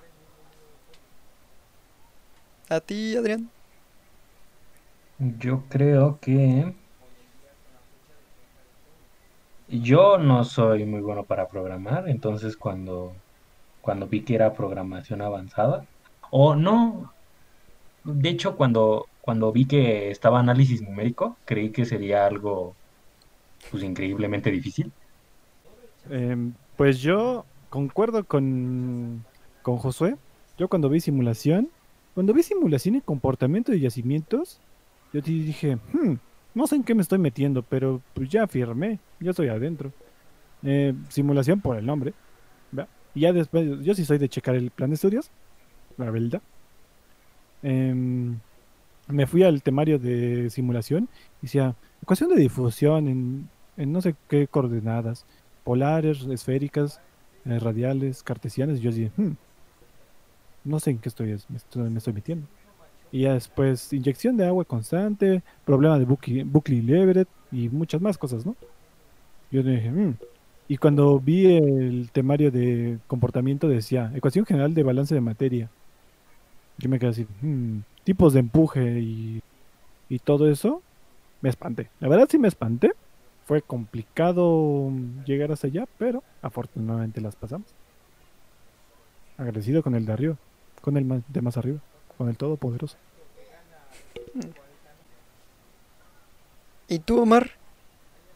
¿A 2.70 2.80
ti, 2.80 3.16
Adrián? 3.16 3.50
Yo 5.20 5.64
creo 5.70 6.20
que... 6.20 6.74
Yo 9.68 10.18
no 10.18 10.44
soy 10.44 10.86
muy 10.86 11.00
bueno 11.00 11.24
para 11.24 11.48
programar, 11.48 12.10
entonces 12.10 12.58
cuando, 12.58 13.14
cuando 13.82 14.06
vi 14.08 14.22
que 14.22 14.36
era 14.36 14.54
programación 14.54 15.22
avanzada, 15.22 15.86
o 16.30 16.56
no, 16.56 17.14
de 18.04 18.30
hecho 18.30 18.58
cuando, 18.58 19.08
cuando 19.22 19.54
vi 19.54 19.66
que 19.66 20.12
estaba 20.12 20.40
análisis 20.42 20.82
numérico, 20.82 21.38
creí 21.46 21.72
que 21.72 21.86
sería 21.86 22.26
algo 22.26 22.76
pues 23.70 23.84
increíblemente 23.84 24.52
difícil. 24.52 24.92
Em, 26.10 26.54
pues 26.76 27.00
yo 27.00 27.46
concuerdo 27.72 28.24
con, 28.26 29.26
con 29.64 29.78
Josué. 29.78 30.16
Yo 30.60 30.68
cuando 30.68 30.90
vi 30.90 31.00
simulación, 31.00 31.70
cuando 32.14 32.34
vi 32.34 32.44
simulación 32.44 32.96
y 32.96 33.02
comportamiento 33.02 33.72
de 33.72 33.80
yacimientos, 33.80 34.60
yo 35.12 35.22
dije, 35.22 35.78
hmm, 35.94 36.14
no 36.54 36.68
sé 36.68 36.76
en 36.76 36.84
qué 36.84 36.94
me 36.94 37.02
estoy 37.02 37.18
metiendo, 37.18 37.64
pero 37.64 38.00
pues 38.14 38.30
ya 38.30 38.46
firmé, 38.46 39.00
ya 39.20 39.32
estoy 39.32 39.48
adentro. 39.48 39.92
Eh, 40.62 40.94
simulación 41.10 41.60
por 41.60 41.78
el 41.78 41.86
nombre. 41.88 42.14
Ya 43.14 43.34
después, 43.34 43.82
yo 43.82 43.94
sí 43.94 44.06
soy 44.06 44.20
de 44.20 44.30
checar 44.30 44.56
el 44.56 44.72
plan 44.72 44.90
de 44.90 44.94
estudios, 44.94 45.32
la 45.98 46.10
verdad. 46.12 46.42
Em, 47.62 48.40
me 49.08 49.28
fui 49.28 49.44
al 49.44 49.62
temario 49.64 50.00
de 50.00 50.50
simulación 50.50 51.10
y 51.42 51.48
decía, 51.48 51.76
ecuación 52.02 52.30
de 52.30 52.38
difusión 52.38 53.10
en 53.10 53.50
en 53.78 53.92
no 53.92 54.02
sé 54.02 54.16
qué 54.28 54.48
coordenadas, 54.48 55.26
polares, 55.64 56.24
esféricas, 56.24 57.02
eh, 57.46 57.60
radiales, 57.60 58.24
cartesianas, 58.24 58.80
y 58.80 58.82
yo 58.82 58.92
dije, 58.92 59.12
hmm, 59.18 59.32
no 60.64 60.80
sé 60.80 60.92
en 60.92 61.00
qué 61.00 61.10
estoy 61.10 61.38
me, 61.50 61.58
estoy, 61.58 62.14
metiendo. 62.14 62.48
Y 63.12 63.22
ya 63.22 63.34
después, 63.34 63.92
inyección 63.94 64.38
de 64.38 64.46
agua 64.46 64.64
constante, 64.64 65.42
problema 65.66 66.00
de 66.00 66.06
Buckley-Leverett 66.06 67.28
y 67.52 67.70
muchas 67.70 68.02
más 68.02 68.18
cosas, 68.18 68.46
¿no? 68.46 68.56
Yo 69.52 69.64
dije, 69.64 69.90
hmm". 69.92 70.16
y 70.68 70.78
cuando 70.78 71.20
vi 71.20 71.46
el 71.58 72.10
temario 72.12 72.52
de 72.52 73.00
comportamiento 73.08 73.68
decía, 73.68 74.12
ecuación 74.16 74.46
general 74.46 74.74
de 74.74 74.84
balance 74.84 75.14
de 75.14 75.22
materia. 75.22 75.70
Yo 76.78 76.90
me 76.90 77.00
quedé 77.00 77.10
así, 77.10 77.28
hmm, 77.42 77.80
tipos 78.04 78.34
de 78.34 78.40
empuje 78.40 79.00
y, 79.00 79.42
y 80.10 80.20
todo 80.20 80.50
eso, 80.50 80.82
me 81.42 81.50
espanté. 81.50 81.90
La 82.00 82.08
verdad 82.08 82.28
sí 82.30 82.38
me 82.38 82.48
espanté. 82.48 82.92
Fue 83.52 83.62
complicado 83.62 84.90
llegar 85.26 85.52
hasta 85.52 85.68
allá, 85.68 85.86
pero 85.98 86.24
afortunadamente 86.42 87.20
las 87.20 87.36
pasamos. 87.36 87.68
Agradecido 89.38 89.84
con 89.84 89.94
el 89.94 90.06
de 90.06 90.14
arriba, 90.14 90.38
con 90.80 90.96
el 90.96 91.04
más- 91.04 91.24
de 91.28 91.42
más 91.42 91.58
arriba, 91.58 91.80
con 92.18 92.30
el 92.30 92.38
todopoderoso. 92.38 92.96
¿Y 96.88 97.00
tú, 97.00 97.20
Omar? 97.22 97.52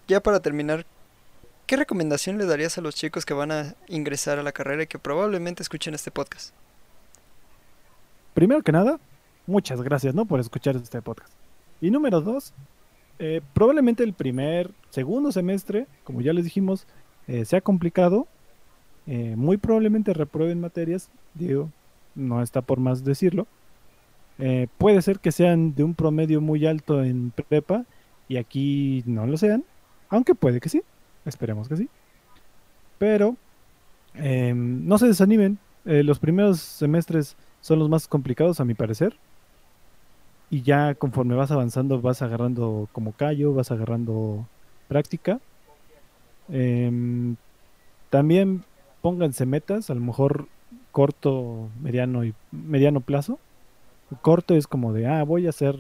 Ya 0.09 0.19
para 0.19 0.41
terminar, 0.41 0.85
¿qué 1.65 1.77
recomendación 1.77 2.37
le 2.37 2.45
darías 2.45 2.77
a 2.77 2.81
los 2.81 2.93
chicos 2.93 3.25
que 3.25 3.33
van 3.33 3.53
a 3.53 3.75
ingresar 3.87 4.37
a 4.37 4.43
la 4.43 4.51
carrera 4.51 4.83
y 4.83 4.87
que 4.87 4.99
probablemente 4.99 5.63
escuchen 5.63 5.93
este 5.93 6.11
podcast? 6.11 6.53
Primero 8.33 8.61
que 8.63 8.73
nada, 8.73 8.99
muchas 9.47 9.81
gracias, 9.81 10.13
¿no? 10.13 10.25
Por 10.25 10.41
escuchar 10.41 10.75
este 10.75 11.01
podcast. 11.01 11.31
Y 11.79 11.89
número 11.89 12.19
dos, 12.19 12.53
eh, 13.19 13.41
probablemente 13.53 14.03
el 14.03 14.13
primer, 14.13 14.71
segundo 14.89 15.31
semestre, 15.31 15.87
como 16.03 16.21
ya 16.21 16.33
les 16.33 16.43
dijimos, 16.45 16.87
eh, 17.27 17.45
sea 17.45 17.61
complicado. 17.61 18.27
eh, 19.07 19.35
muy 19.37 19.57
probablemente 19.57 20.13
reprueben 20.13 20.59
materias, 20.61 21.09
digo, 21.35 21.69
no 22.15 22.41
está 22.41 22.61
por 22.61 22.79
más 22.79 23.03
decirlo. 23.03 23.47
Eh, 24.39 24.67
puede 24.77 25.01
ser 25.01 25.19
que 25.19 25.31
sean 25.31 25.75
de 25.75 25.83
un 25.83 25.93
promedio 25.95 26.41
muy 26.41 26.65
alto 26.65 27.03
en 27.03 27.31
prepa 27.31 27.85
y 28.27 28.37
aquí 28.37 29.03
no 29.05 29.27
lo 29.27 29.37
sean, 29.37 29.63
aunque 30.09 30.35
puede 30.35 30.59
que 30.59 30.69
sí, 30.69 30.81
esperemos 31.25 31.69
que 31.69 31.77
sí. 31.77 31.89
Pero 32.97 33.35
em, 34.15 34.85
no 34.87 34.97
se 34.97 35.07
desanimen, 35.07 35.59
los 35.85 36.19
primeros 36.19 36.59
semestres 36.61 37.37
son 37.61 37.79
los 37.79 37.89
más 37.89 38.07
complicados 38.07 38.59
a 38.59 38.65
mi 38.65 38.73
parecer. 38.73 39.15
Y 40.55 40.61
ya 40.61 40.95
conforme 40.95 41.35
vas 41.35 41.51
avanzando 41.51 41.99
vas 41.99 42.21
agarrando 42.21 42.87
como 42.93 43.11
callo, 43.11 43.53
vas 43.53 43.71
agarrando 43.71 44.47
práctica. 44.87 45.41
Em, 46.47 47.35
también 48.09 48.63
pónganse 49.01 49.45
metas, 49.45 49.89
a 49.89 49.95
lo 49.95 49.99
mejor 49.99 50.47
corto, 50.93 51.67
mediano 51.81 52.23
y 52.23 52.33
mediano 52.53 53.01
plazo. 53.01 53.37
Corto 54.21 54.55
es 54.55 54.65
como 54.65 54.93
de, 54.93 55.07
ah, 55.07 55.23
voy 55.23 55.45
a 55.45 55.49
hacer 55.49 55.75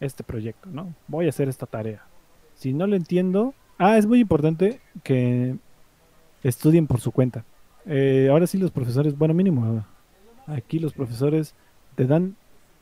este 0.00 0.22
proyecto, 0.22 0.68
¿no? 0.70 0.92
Voy 1.08 1.24
a 1.24 1.30
hacer 1.30 1.48
esta 1.48 1.64
tarea. 1.64 2.02
Si 2.56 2.74
no 2.74 2.86
lo 2.86 2.96
entiendo, 2.96 3.54
ah, 3.78 3.96
es 3.96 4.04
muy 4.04 4.20
importante 4.20 4.82
que 5.02 5.56
estudien 6.42 6.86
por 6.86 7.00
su 7.00 7.10
cuenta. 7.10 7.46
Eh, 7.86 8.28
ahora 8.30 8.46
sí 8.46 8.58
los 8.58 8.70
profesores, 8.70 9.16
bueno, 9.16 9.32
mínimo, 9.32 9.82
aquí 10.46 10.78
los 10.78 10.92
profesores 10.92 11.54
te 11.94 12.04
dan 12.04 12.36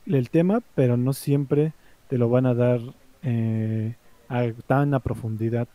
el 0.06 0.30
tema, 0.30 0.62
pero 0.75 0.97
no 0.97 1.12
siempre 1.12 1.73
te 2.09 2.18
lo 2.18 2.28
van 2.28 2.47
a 2.47 2.54
dar 2.54 2.80
eh, 3.23 3.94
a 4.28 4.50
tan 4.66 4.94
a 4.94 5.00
profundidad. 5.00 5.68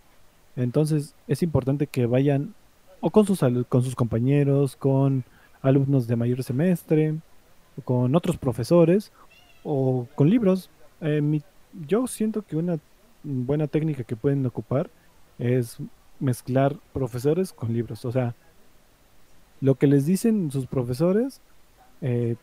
Entonces 0.56 1.16
es 1.28 1.44
importante 1.44 1.88
que 1.88 2.06
vayan 2.06 2.54
o 3.00 3.10
con 3.10 3.26
sus, 3.26 3.40
con 3.70 3.84
sus 3.84 3.96
compañeros, 3.96 4.76
con 4.76 5.24
alumnos 5.62 6.08
de 6.08 6.16
mayor 6.16 6.44
semestre, 6.44 7.16
con 7.84 8.16
otros 8.16 8.38
profesores 8.38 9.12
o 9.64 10.08
con 10.16 10.30
libros. 10.30 10.70
Eh, 11.02 11.42
yo 11.88 12.08
siento 12.08 12.42
que 12.42 12.56
una 12.56 12.80
buena 13.24 13.68
técnica 13.68 14.04
que 14.04 14.16
pueden 14.16 14.46
ocupar 14.46 14.90
es 15.38 15.78
mezclar 16.20 16.76
profesores 16.94 17.54
con 17.54 17.74
libros. 17.74 18.06
O 18.06 18.12
sea, 18.12 18.34
lo 19.62 19.76
que 19.76 19.88
les 19.88 20.06
dicen 20.06 20.52
sus 20.52 20.66
profesores, 20.66 21.42
eh, 22.02 22.36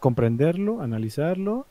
comprenderlo, 0.00 0.80
analizarlo, 0.80 1.66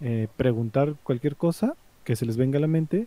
eh, 0.00 0.28
preguntar 0.36 0.96
cualquier 1.02 1.36
cosa 1.36 1.74
que 2.02 2.16
se 2.16 2.26
les 2.26 2.36
venga 2.36 2.58
a 2.58 2.60
la 2.60 2.66
mente 2.66 3.06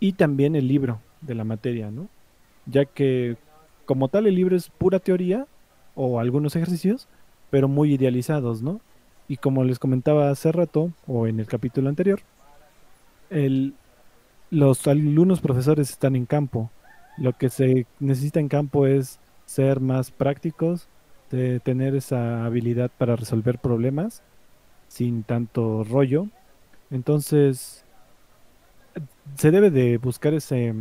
y 0.00 0.12
también 0.12 0.54
el 0.54 0.68
libro 0.68 1.00
de 1.20 1.34
la 1.34 1.44
materia, 1.44 1.90
¿no? 1.90 2.08
Ya 2.66 2.84
que 2.84 3.36
como 3.84 4.08
tal 4.08 4.26
el 4.26 4.34
libro 4.34 4.54
es 4.54 4.68
pura 4.68 4.98
teoría 5.00 5.46
o 5.94 6.20
algunos 6.20 6.54
ejercicios, 6.54 7.08
pero 7.50 7.68
muy 7.68 7.94
idealizados, 7.94 8.62
¿no? 8.62 8.80
Y 9.26 9.38
como 9.38 9.64
les 9.64 9.78
comentaba 9.78 10.30
hace 10.30 10.52
rato 10.52 10.92
o 11.06 11.26
en 11.26 11.40
el 11.40 11.46
capítulo 11.46 11.88
anterior, 11.88 12.20
el, 13.30 13.74
los 14.50 14.86
alumnos 14.86 15.40
profesores 15.40 15.90
están 15.90 16.16
en 16.16 16.26
campo. 16.26 16.70
Lo 17.16 17.32
que 17.32 17.50
se 17.50 17.86
necesita 17.98 18.40
en 18.40 18.48
campo 18.48 18.86
es 18.86 19.18
ser 19.44 19.80
más 19.80 20.10
prácticos, 20.10 20.86
de 21.30 21.60
tener 21.60 21.94
esa 21.94 22.44
habilidad 22.44 22.90
para 22.96 23.16
resolver 23.16 23.58
problemas 23.58 24.22
sin 24.88 25.22
tanto 25.22 25.84
rollo. 25.84 26.26
Entonces, 26.90 27.84
se 29.36 29.50
debe 29.50 29.70
de 29.70 29.98
buscar 29.98 30.34
ese, 30.34 30.72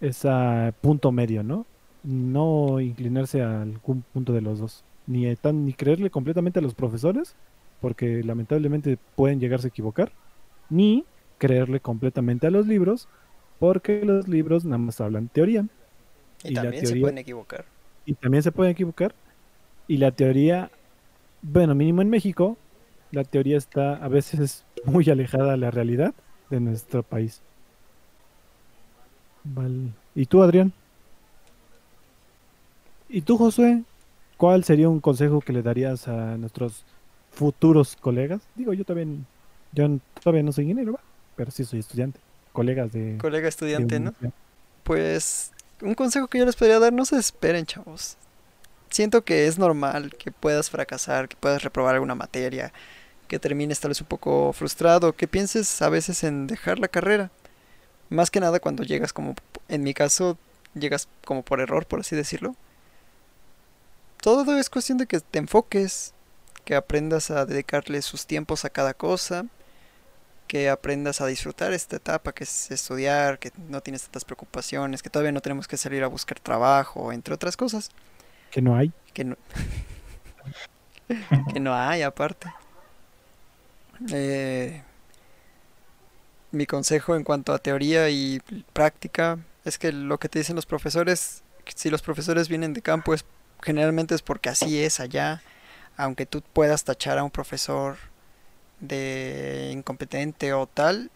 ese 0.00 0.72
punto 0.80 1.12
medio, 1.12 1.42
¿no? 1.42 1.66
No 2.02 2.80
inclinarse 2.80 3.42
a 3.42 3.62
algún 3.62 4.02
punto 4.12 4.32
de 4.32 4.40
los 4.40 4.58
dos. 4.58 4.84
Ni, 5.06 5.34
tan, 5.36 5.64
ni 5.64 5.72
creerle 5.72 6.10
completamente 6.10 6.58
a 6.58 6.62
los 6.62 6.74
profesores, 6.74 7.34
porque 7.80 8.22
lamentablemente 8.22 8.98
pueden 9.16 9.40
llegarse 9.40 9.66
a 9.66 9.70
equivocar, 9.70 10.12
ni 10.68 11.04
creerle 11.38 11.80
completamente 11.80 12.46
a 12.46 12.50
los 12.50 12.66
libros, 12.66 13.08
porque 13.58 14.04
los 14.04 14.28
libros 14.28 14.64
nada 14.64 14.78
más 14.78 15.00
hablan 15.00 15.28
teoría. 15.28 15.66
Y, 16.44 16.48
Y 16.48 16.54
la 16.54 16.62
también 16.62 16.80
se 16.82 16.86
teoría- 16.88 17.02
pueden 17.02 17.18
equivocar. 17.18 17.64
Y 18.04 18.14
también 18.14 18.42
se 18.42 18.52
pueden 18.52 18.72
equivocar. 18.72 19.14
Y 19.88 19.96
la 19.96 20.10
teoría, 20.12 20.70
bueno, 21.42 21.74
mínimo 21.74 22.02
en 22.02 22.10
México, 22.10 22.56
la 23.12 23.24
teoría 23.24 23.56
está 23.56 23.96
a 23.96 24.08
veces 24.08 24.64
muy 24.84 25.08
alejada 25.10 25.52
de 25.52 25.56
la 25.58 25.70
realidad 25.70 26.14
de 26.48 26.60
nuestro 26.60 27.02
país. 27.02 27.42
Vale. 29.44 29.90
¿Y 30.14 30.26
tú, 30.26 30.42
Adrián? 30.42 30.72
¿Y 33.08 33.22
tú, 33.22 33.36
Josué? 33.36 33.82
¿Cuál 34.36 34.64
sería 34.64 34.88
un 34.88 35.00
consejo 35.00 35.40
que 35.40 35.52
le 35.52 35.62
darías 35.62 36.08
a 36.08 36.36
nuestros 36.36 36.84
futuros 37.32 37.96
colegas? 37.96 38.40
Digo, 38.54 38.72
yo 38.72 38.84
también, 38.84 39.26
yo 39.72 39.88
todavía 40.22 40.42
no 40.42 40.52
soy 40.52 40.64
ingeniero, 40.64 40.92
¿va? 40.92 41.00
pero 41.36 41.50
sí 41.50 41.64
soy 41.64 41.80
estudiante. 41.80 42.20
Colegas 42.52 42.92
de, 42.92 43.16
Colega 43.18 43.44
de 43.44 43.48
estudiante, 43.48 43.98
¿no? 43.98 44.12
Pues 44.82 45.52
un 45.82 45.94
consejo 45.94 46.28
que 46.28 46.38
yo 46.38 46.46
les 46.46 46.56
podría 46.56 46.78
dar, 46.78 46.92
no 46.92 47.04
se 47.04 47.16
esperen, 47.16 47.66
chavos. 47.66 48.16
Siento 48.90 49.24
que 49.24 49.46
es 49.46 49.58
normal 49.58 50.14
que 50.18 50.32
puedas 50.32 50.70
fracasar, 50.70 51.28
que 51.28 51.36
puedas 51.36 51.62
reprobar 51.62 51.94
alguna 51.94 52.14
materia, 52.14 52.72
que 53.28 53.38
termines 53.38 53.78
tal 53.80 53.90
vez 53.90 54.00
un 54.00 54.08
poco 54.08 54.52
frustrado, 54.52 55.14
que 55.14 55.28
pienses 55.28 55.80
a 55.82 55.88
veces 55.88 56.24
en 56.24 56.46
dejar 56.46 56.78
la 56.78 56.88
carrera. 56.88 57.30
Más 58.08 58.30
que 58.30 58.40
nada 58.40 58.58
cuando 58.58 58.82
llegas 58.82 59.12
como, 59.12 59.36
en 59.68 59.84
mi 59.84 59.94
caso, 59.94 60.36
llegas 60.74 61.08
como 61.24 61.44
por 61.44 61.60
error, 61.60 61.86
por 61.86 62.00
así 62.00 62.16
decirlo. 62.16 62.56
Todo 64.20 64.58
es 64.58 64.68
cuestión 64.68 64.98
de 64.98 65.06
que 65.06 65.20
te 65.20 65.38
enfoques, 65.38 66.12
que 66.64 66.74
aprendas 66.74 67.30
a 67.30 67.46
dedicarle 67.46 68.02
sus 68.02 68.26
tiempos 68.26 68.64
a 68.64 68.70
cada 68.70 68.94
cosa, 68.94 69.46
que 70.50 70.68
aprendas 70.68 71.20
a 71.20 71.26
disfrutar 71.26 71.72
esta 71.72 71.94
etapa 71.94 72.32
que 72.32 72.42
es 72.42 72.72
estudiar, 72.72 73.38
que 73.38 73.52
no 73.68 73.80
tienes 73.82 74.02
tantas 74.02 74.24
preocupaciones, 74.24 75.00
que 75.00 75.08
todavía 75.08 75.30
no 75.30 75.40
tenemos 75.40 75.68
que 75.68 75.76
salir 75.76 76.02
a 76.02 76.08
buscar 76.08 76.40
trabajo, 76.40 77.12
entre 77.12 77.34
otras 77.34 77.56
cosas, 77.56 77.92
Que 78.50 78.60
no 78.60 78.74
hay. 78.74 78.90
que 79.14 79.22
no, 79.22 79.36
que 81.54 81.60
no 81.60 81.72
hay 81.72 82.02
aparte. 82.02 82.52
Eh, 84.10 84.82
mi 86.50 86.66
consejo 86.66 87.14
en 87.14 87.22
cuanto 87.22 87.52
a 87.52 87.60
teoría 87.60 88.10
y 88.10 88.42
práctica 88.72 89.38
es 89.64 89.78
que 89.78 89.92
lo 89.92 90.18
que 90.18 90.28
te 90.28 90.40
dicen 90.40 90.56
los 90.56 90.66
profesores, 90.66 91.44
si 91.76 91.90
los 91.90 92.02
profesores 92.02 92.48
vienen 92.48 92.72
de 92.72 92.82
campo, 92.82 93.14
es, 93.14 93.24
generalmente 93.62 94.16
es 94.16 94.22
porque 94.22 94.48
así 94.48 94.82
es 94.82 94.98
allá, 94.98 95.42
aunque 95.96 96.26
tú 96.26 96.42
puedas 96.42 96.82
tachar 96.82 97.18
a 97.18 97.22
un 97.22 97.30
profesor 97.30 98.09
de 98.80 99.70
incompetente 99.72 100.52
o 100.52 100.66
tal, 100.66 101.10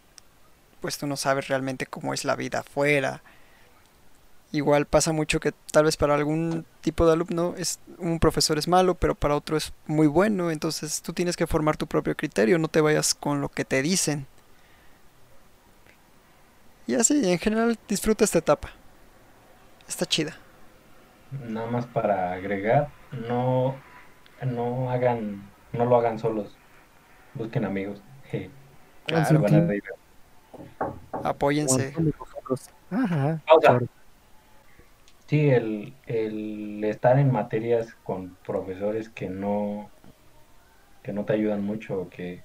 pues 0.81 0.99
tú 0.99 1.07
no 1.07 1.17
sabes 1.17 1.49
realmente 1.49 1.87
cómo 1.87 2.15
es 2.15 2.25
la 2.25 2.37
vida 2.37 2.61
afuera. 2.61 3.23
Igual 4.53 4.87
pasa 4.87 5.13
mucho 5.13 5.41
que 5.41 5.53
tal 5.73 5.85
vez 5.85 5.97
para 5.97 6.15
algún 6.15 6.65
tipo 6.81 7.07
de 7.07 7.15
alumno 7.15 7.55
es 7.57 7.81
un 7.99 8.21
profesor 8.21 8.57
es 8.57 8.69
malo, 8.69 8.95
pero 8.95 9.15
para 9.15 9.35
otro 9.35 9.57
es 9.57 9.73
muy 9.87 10.07
bueno, 10.07 10.51
entonces 10.51 11.03
tú 11.03 11.13
tienes 11.13 11.37
que 11.37 11.47
formar 11.47 11.77
tu 11.77 11.87
propio 11.89 12.17
criterio, 12.17 12.59
no 12.59 12.69
te 12.69 12.81
vayas 12.81 13.15
con 13.15 13.41
lo 13.41 13.49
que 13.49 13.65
te 13.65 13.83
dicen. 13.83 14.27
Y 16.87 16.95
así, 16.95 17.29
en 17.29 17.39
general 17.39 17.79
disfruta 17.89 18.25
esta 18.25 18.39
etapa. 18.39 18.71
Está 19.89 20.07
chida. 20.07 20.37
Nada 21.49 21.67
más 21.67 21.87
para 21.87 22.33
agregar, 22.33 22.91
no, 23.11 23.75
no 24.43 24.91
hagan, 24.91 25.51
no 25.73 25.87
lo 25.87 25.97
hagan 25.97 26.19
solos. 26.19 26.57
Busquen 27.35 27.65
amigos. 27.65 28.03
Je, 28.31 28.51
Claro, 29.07 29.41
van 29.41 29.71
a. 31.23 31.29
Apóyense. 31.29 31.93
Nosotros. 31.99 32.71
Ajá. 32.91 33.41
Por- 33.47 33.89
Sí, 35.27 35.49
el, 35.49 35.95
el 36.07 36.85
estar 36.85 37.19
en 37.19 37.33
materias 37.33 37.95
con 38.05 38.37
profesores 38.47 39.09
que 39.09 39.31
no, 39.31 39.89
que 41.03 41.15
no 41.15 41.25
te 41.25 41.33
ayudan 41.33 41.65
mucho 41.65 41.99
o 42.03 42.09
que 42.11 42.43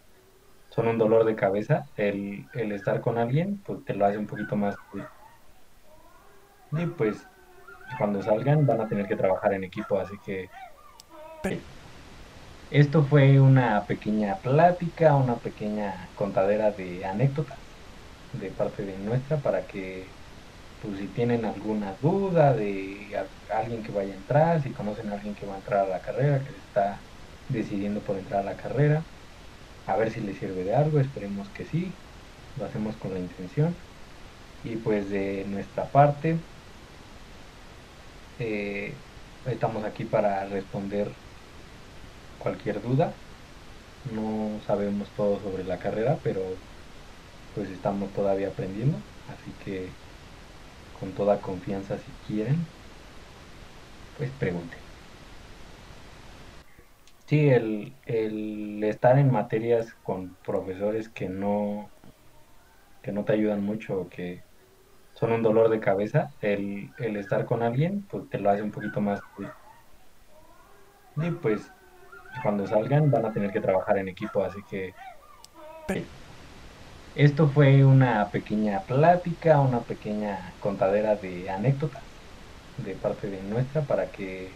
son 0.70 0.88
un 0.88 0.98
dolor 0.98 1.26
de 1.26 1.36
cabeza, 1.36 1.88
el, 1.98 2.48
el 2.54 2.72
estar 2.72 3.02
con 3.02 3.18
alguien, 3.18 3.58
pues 3.66 3.84
te 3.84 3.94
lo 3.94 4.06
hace 4.06 4.18
un 4.18 4.28
poquito 4.28 4.56
más... 4.56 4.78
Y 6.72 6.86
pues 6.86 7.28
cuando 7.98 8.22
salgan 8.22 8.66
van 8.66 8.80
a 8.80 8.88
tener 8.88 9.08
que 9.08 9.18
trabajar 9.18 9.52
en 9.54 9.66
equipo, 9.66 10.00
así 10.00 10.16
que... 10.26 10.50
Esto 12.72 13.04
fue 13.04 13.40
una 13.40 13.86
pequeña 13.86 14.36
plática, 14.38 15.16
una 15.16 15.36
pequeña 15.36 16.08
contadera 16.16 16.72
de 16.72 17.04
anécdotas 17.04 17.58
de 18.34 18.52
parte 18.52 18.86
de 18.86 18.96
nuestra 19.00 19.38
para 19.38 19.66
que 19.66 20.06
pues 20.82 21.00
si 21.00 21.08
tienen 21.08 21.46
alguna 21.46 21.96
duda 22.02 22.54
de 22.54 23.26
alguien 23.52 23.84
que 23.84 23.92
vaya 23.92 24.14
a 24.14 24.18
entrar, 24.18 24.64
si 24.64 24.70
conocen 24.72 25.10
a 25.10 25.14
alguien 25.16 25.36
que 25.36 25.48
va 25.48 25.56
a 25.56 25.58
entrar 25.58 25.86
a 25.86 25.90
la 25.90 26.00
carrera, 26.02 26.44
que 26.44 26.52
está 26.52 27.00
decidiendo 27.50 28.02
por 28.02 28.18
entrar 28.18 28.42
a 28.42 28.44
la 28.44 28.56
carrera, 28.58 29.04
a 29.88 29.96
ver 29.98 30.12
si 30.12 30.22
les 30.22 30.38
sirve 30.38 30.64
de 30.64 30.76
algo, 30.76 31.00
esperemos 31.00 31.50
que 31.50 31.66
sí, 31.66 31.92
lo 32.56 32.66
hacemos 32.66 32.96
con 32.98 33.14
la 33.14 33.20
intención. 33.20 33.76
Y 34.64 34.78
pues 34.78 35.10
de 35.10 35.46
nuestra 35.48 35.92
parte, 35.92 36.46
eh, 38.40 38.94
estamos 39.46 39.84
aquí 39.84 40.06
para 40.06 40.46
responder 40.46 41.12
cualquier 42.40 42.82
duda. 42.82 43.22
No 44.04 44.62
sabemos 44.62 45.14
todo 45.14 45.40
sobre 45.42 45.66
la 45.66 45.80
carrera, 45.80 46.22
pero 46.22 46.62
pues 47.52 47.70
estamos 47.72 48.14
todavía 48.14 48.50
aprendiendo, 48.50 49.06
así 49.26 49.58
que 49.58 50.00
con 50.92 51.14
toda 51.16 51.42
confianza 51.42 52.00
si 52.00 52.18
quieren, 52.18 52.76
pues 54.14 54.34
pregunten. 54.36 54.84
Sí, 57.28 57.48
el, 57.50 58.00
el 58.06 58.84
estar 58.84 59.18
en 59.20 59.32
materias 59.32 59.94
con 60.02 60.36
profesores 60.38 61.10
que 61.10 61.30
no, 61.30 61.94
que 63.02 63.12
no 63.12 63.26
te 63.26 63.34
ayudan 63.34 63.64
mucho 63.64 64.00
o 64.02 64.10
que 64.10 64.46
son 65.14 65.32
un 65.34 65.44
dolor 65.44 65.70
de 65.70 65.80
cabeza, 65.82 66.36
el, 66.40 66.94
el 66.98 67.18
estar 67.18 67.46
con 67.46 67.64
alguien, 67.64 68.08
pues 68.08 68.30
te 68.30 68.40
lo 68.40 68.50
hace 68.52 68.64
un 68.64 68.72
poquito 68.72 69.02
más... 69.02 69.22
Y 71.16 71.30
pues 71.32 71.72
cuando 72.42 72.68
salgan 72.68 73.12
van 73.12 73.26
a 73.26 73.34
tener 73.34 73.52
que 73.52 73.62
trabajar 73.62 73.98
en 73.98 74.08
equipo, 74.08 74.44
así 74.44 74.60
que... 74.70 74.94
Esto 77.16 77.50
fue 77.50 77.84
una 77.84 78.28
pequeña 78.30 78.82
plática, 78.82 79.60
una 79.60 79.80
pequeña 79.80 80.54
contadera 80.60 81.16
de 81.16 81.50
anécdotas 81.50 82.04
de 82.78 82.94
parte 82.94 83.30
de 83.30 83.42
nuestra 83.42 83.82
para 83.82 84.06
que 84.12 84.50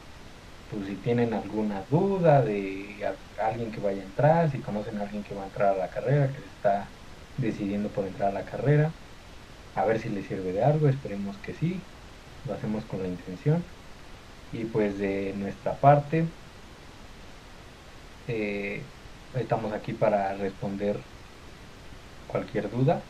pues 0.70 0.88
si 0.88 0.96
tienen 0.96 1.34
alguna 1.34 1.84
duda 1.90 2.42
de 2.42 2.96
alguien 3.42 3.72
que 3.72 3.80
vaya 3.80 4.02
a 4.02 4.06
entrar, 4.06 4.52
si 4.52 4.60
conocen 4.60 4.98
a 4.98 5.02
alguien 5.02 5.24
que 5.24 5.36
va 5.36 5.44
a 5.44 5.46
entrar 5.46 5.76
a 5.76 5.78
la 5.78 5.90
carrera, 5.90 6.28
que 6.28 6.40
está 6.40 6.88
decidiendo 7.38 7.90
por 7.90 8.06
entrar 8.06 8.30
a 8.30 8.34
la 8.34 8.46
carrera, 8.46 8.92
a 9.76 9.86
ver 9.86 10.00
si 10.00 10.10
les 10.10 10.28
sirve 10.28 10.54
de 10.54 10.64
algo, 10.64 10.88
esperemos 10.88 11.38
que 11.38 11.54
sí, 11.54 11.82
lo 12.46 12.54
hacemos 12.54 12.86
con 12.86 13.02
la 13.02 13.08
intención. 13.08 13.64
Y 14.52 14.66
pues 14.66 14.98
de 15.00 15.34
nuestra 15.36 15.74
parte, 15.74 16.26
eh, 18.28 18.82
estamos 19.36 19.74
aquí 19.74 19.94
para 19.94 20.34
responder 20.36 20.98
cualquier 22.28 22.70
duda. 22.70 23.02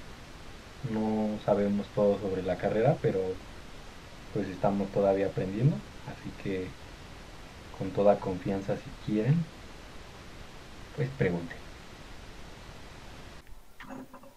No 0.91 1.39
sabemos 1.46 1.88
todo 1.96 2.20
sobre 2.20 2.43
la 2.43 2.58
carrera, 2.58 2.98
pero 3.01 3.20
pues 4.34 4.48
estamos 4.48 4.89
todavía 4.89 5.27
aprendiendo, 5.27 5.75
así 6.08 6.29
que 6.43 6.67
con 7.77 7.91
toda 7.91 8.20
confianza 8.20 8.75
si 8.75 9.11
quieren, 9.11 9.35
pues 10.96 11.09
pregunten. 11.18 11.57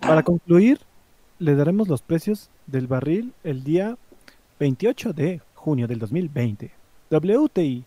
Para 0.01 0.23
concluir, 0.23 0.81
le 1.39 1.55
daremos 1.55 1.89
los 1.89 2.03
precios 2.03 2.51
del 2.67 2.87
barril 2.87 3.33
el 3.43 3.65
día 3.65 3.97
28 4.61 5.13
de 5.13 5.41
junio 5.55 5.89
del 5.89 5.99
2020. 5.99 6.71
WTI 7.11 7.85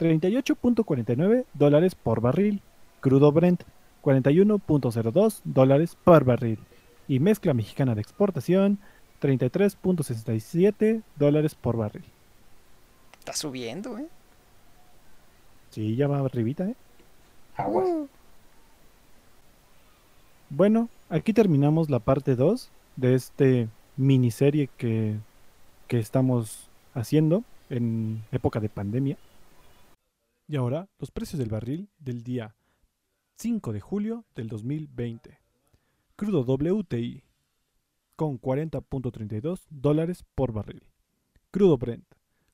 38.49 0.00 1.44
dólares 1.52 1.94
por 1.94 2.20
barril. 2.22 2.62
Crudo 3.00 3.30
Brent 3.32 3.62
41.02 4.02 5.40
dólares 5.44 5.96
por 6.02 6.24
barril. 6.24 6.58
Y 7.06 7.20
mezcla 7.20 7.52
mexicana 7.52 7.94
de 7.94 8.00
exportación 8.00 8.78
33.67 9.20 11.02
dólares 11.16 11.54
por 11.54 11.76
barril. 11.76 12.04
Está 13.18 13.34
subiendo, 13.34 13.98
¿eh? 13.98 14.06
Sí, 15.70 15.94
ya 15.96 16.08
va 16.08 16.20
arribita, 16.20 16.64
¿eh? 16.64 16.74
Aguas. 17.56 17.86
Uh. 17.86 18.08
Bueno, 20.48 20.88
aquí 21.10 21.32
terminamos 21.32 21.90
la 21.90 21.98
parte 21.98 22.36
2 22.36 22.70
de 22.96 23.14
este 23.14 23.68
miniserie 23.96 24.68
que, 24.78 25.16
que 25.86 25.98
estamos 25.98 26.70
haciendo 26.94 27.44
en 27.68 28.24
época 28.32 28.60
de 28.60 28.68
pandemia. 28.70 29.16
Y 30.50 30.56
ahora, 30.56 30.88
los 30.98 31.12
precios 31.12 31.38
del 31.38 31.48
barril 31.48 31.88
del 32.00 32.24
día 32.24 32.56
5 33.36 33.72
de 33.72 33.80
julio 33.80 34.24
del 34.34 34.48
2020. 34.48 35.38
Crudo 36.16 36.40
WTI 36.40 37.22
con 38.16 38.40
40.32 38.40 39.66
dólares 39.70 40.24
por 40.34 40.52
barril. 40.52 40.82
Crudo 41.52 41.78
Brent 41.78 42.04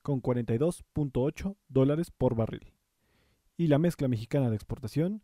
con 0.03 0.21
42.8 0.21 1.55
dólares 1.69 2.11
por 2.11 2.35
barril. 2.35 2.71
Y 3.57 3.65
la 3.65 3.79
mezcla 3.79 4.07
mexicana 4.07 4.51
de 4.51 4.57
exportación 4.57 5.23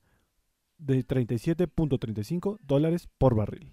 de 0.80 1.06
37.35 1.06 2.58
dólares 2.64 3.08
por 3.20 3.36
barril. 3.36 3.70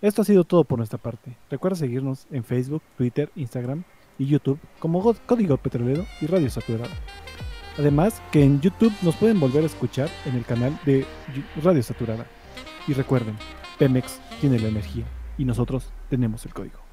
Esto 0.00 0.22
ha 0.22 0.24
sido 0.24 0.44
todo 0.44 0.64
por 0.64 0.78
nuestra 0.78 0.98
parte. 0.98 1.36
Recuerda 1.50 1.76
seguirnos 1.76 2.26
en 2.30 2.44
Facebook, 2.44 2.82
Twitter, 2.96 3.30
Instagram 3.36 3.84
y 4.18 4.24
YouTube 4.24 4.58
como 4.78 5.14
Código 5.26 5.58
Petrolero 5.58 6.06
y 6.22 6.26
Radio 6.28 6.48
Saturada. 6.48 6.96
Además 7.78 8.20
que 8.32 8.42
en 8.42 8.60
YouTube 8.60 8.92
nos 9.02 9.14
pueden 9.16 9.38
volver 9.38 9.62
a 9.62 9.66
escuchar 9.66 10.10
en 10.26 10.34
el 10.34 10.44
canal 10.44 10.78
de 10.84 11.06
Radio 11.62 11.82
Saturada. 11.82 12.26
Y 12.88 12.92
recuerden, 12.92 13.36
Pemex 13.78 14.20
tiene 14.40 14.58
la 14.58 14.68
energía 14.68 15.04
y 15.36 15.44
nosotros 15.44 15.92
tenemos 16.10 16.44
el 16.44 16.52
código. 16.52 16.87